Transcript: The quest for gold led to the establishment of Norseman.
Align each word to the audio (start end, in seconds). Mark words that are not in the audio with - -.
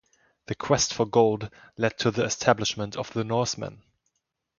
The 0.47 0.55
quest 0.55 0.95
for 0.95 1.05
gold 1.05 1.51
led 1.77 1.99
to 1.99 2.09
the 2.09 2.23
establishment 2.23 2.95
of 2.97 3.15
Norseman. 3.15 3.83